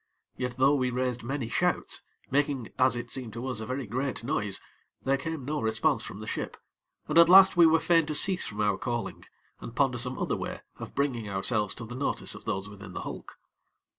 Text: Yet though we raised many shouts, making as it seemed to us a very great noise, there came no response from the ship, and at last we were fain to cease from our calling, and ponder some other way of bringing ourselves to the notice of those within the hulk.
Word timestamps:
Yet 0.35 0.57
though 0.57 0.73
we 0.73 0.89
raised 0.89 1.21
many 1.21 1.47
shouts, 1.47 2.01
making 2.31 2.69
as 2.79 2.95
it 2.95 3.11
seemed 3.11 3.33
to 3.33 3.45
us 3.45 3.59
a 3.59 3.67
very 3.67 3.85
great 3.85 4.23
noise, 4.23 4.59
there 5.03 5.15
came 5.15 5.45
no 5.45 5.61
response 5.61 6.03
from 6.03 6.21
the 6.21 6.25
ship, 6.25 6.57
and 7.07 7.19
at 7.19 7.29
last 7.29 7.55
we 7.55 7.67
were 7.67 7.79
fain 7.79 8.07
to 8.07 8.15
cease 8.15 8.47
from 8.47 8.61
our 8.61 8.79
calling, 8.79 9.25
and 9.59 9.75
ponder 9.75 9.99
some 9.99 10.17
other 10.17 10.35
way 10.35 10.61
of 10.77 10.95
bringing 10.95 11.29
ourselves 11.29 11.75
to 11.75 11.85
the 11.85 11.93
notice 11.93 12.33
of 12.33 12.45
those 12.45 12.67
within 12.67 12.93
the 12.93 13.01
hulk. 13.01 13.37